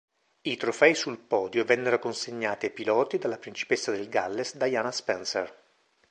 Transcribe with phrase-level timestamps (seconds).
[0.41, 5.55] I trofei sul podio vennero consegnati ai piloti dalla principessa del Galles Diana Spencer.